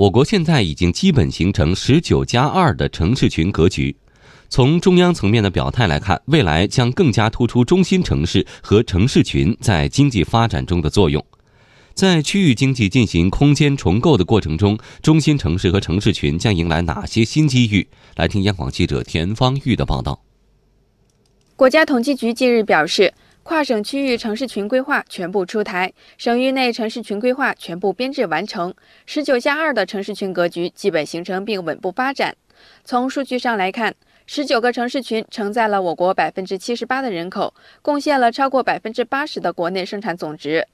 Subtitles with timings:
[0.00, 3.94] 我国现在已经基本形成“十九加二”的城市群格局。
[4.48, 11.22] 从中央层面的表态来看，未来将更加突出中心城市和城市群在经济发展中的作用。
[11.92, 17.86] 在区域经济进行空间重构的过程中，中心城市和城市群将迎来哪些新机遇？
[18.16, 20.22] 来听央广记者田方玉的报道。
[21.56, 23.12] 国家统计局近日表示，
[23.50, 28.72] 跨省区域城市群规划全部出台，省域内城市群规划全部编制完成
[29.06, 32.36] ，“十九加二”的城市群格局基本形成并稳步发展。
[32.84, 33.92] 从数据上来看，
[34.24, 40.64] 十九个城市群承载了我国百分之七十八的人口，贡献了超过百分之八十的国内生产总值。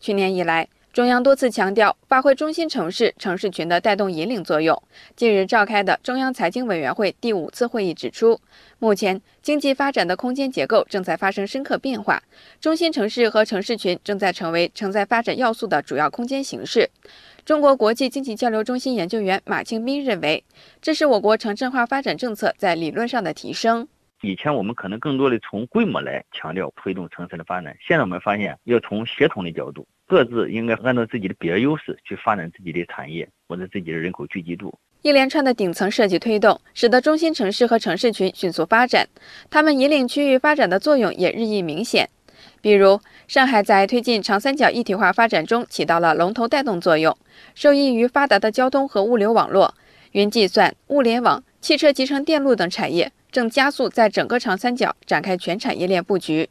[0.00, 4.80] 去年以来，中央多次强调发挥中心城市、城市群的带动引领作用。
[5.16, 8.38] 近日召开的中央财经委员会第五次会议指出，
[8.78, 12.22] 目前经济发展的空间结构正在发生深刻变化，
[12.60, 16.90] 中心城市和城市群正在成为承载发展要素的主要空间形式。
[17.46, 20.44] 中国国际经济交流中心研究员马庆斌认为，
[20.82, 23.88] 这是我国城镇化发展政策在理论上的提升。
[24.22, 34.72] 以前我们可能更多的从规模来强调推动城市的发展，现在我们发现要从协同的角度，各自应该按照自己的比较优势去发展自己的产业或者自己的人口聚集度。
[35.02, 39.08] 一连串的顶层设计推动，使得中心城市和城市群迅速发展，
[39.50, 42.08] 他们引领区域发展的作用也日益明显。
[42.60, 47.16] 比如，上海在推进长三角一体化发展中起到了龙头带动作用，
[47.56, 49.74] 受益于发达的交通和物流网络，
[50.12, 56.48] 云计算、物联网、汽车集成电路等产业正加速在整个长三角展开全产业链布局。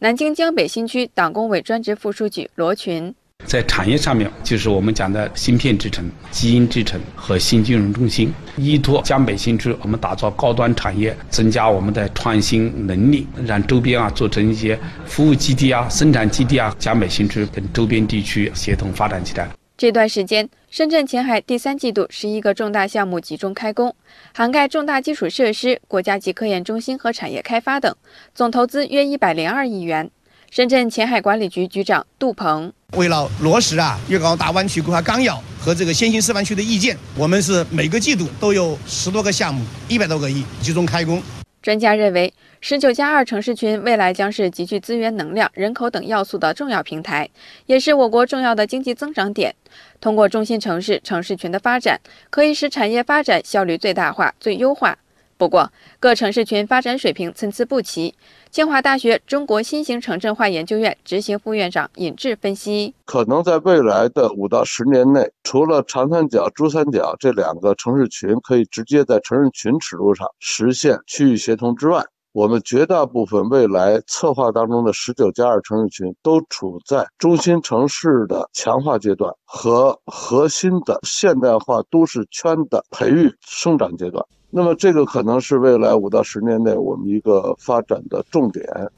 [0.00, 3.14] 南京江北新区党工委专职副书记罗群。
[3.44, 8.34] 在产业上面，就是我们讲的芯片制成、基因制成和新金融中心。
[8.56, 16.74] 依托江北新区，我们打造高端产业，增加我们的创新能力，让周边啊做成一些服务基地啊、生产基地啊。
[16.76, 19.48] 江北新区跟周边地区协同发展起来。
[19.80, 23.96] 这段时间，深圳前海第三季度十一个重大项目集中开工，
[24.34, 27.96] 涵盖重大基础设施、国家级科研中心和产业开发等，
[28.34, 30.10] 总投资约一百零二亿元。
[30.50, 32.70] 深圳前海管理局局长杜鹏。
[32.98, 41.22] 为了落实啊粤港澳大湾区规划纲要和这个先行示范区的意见，我们是每个季度都有十多个项目，一百多个亿集中开工。
[41.62, 47.28] 专家认为，十九加二城市群未来将是集聚资源、能量、人口等要素的重要平台，
[47.66, 49.54] 也是我国重要的经济增长点。
[50.00, 52.00] 通过中心城市、城市群的发展，
[52.30, 54.96] 可以使产业发展效率最大化、最优化。
[55.40, 58.14] 不过，各城市群发展水平参差不齐。
[58.50, 84.22] 清华大学中国新型城镇化研究院执行副院长尹志分析：可能在未来的五到十年内，除了长三角、珠三角这两个城市群可以直接在城市群尺度上实现区域协同之外，我们绝大部分未来策划当中的十九加二城市群都处在中心城市的强化阶段和核心的现代化都市圈的培育生长阶段。
[84.52, 88.90] 那么，这个可能是未来五到十年内我们一个发展的重点。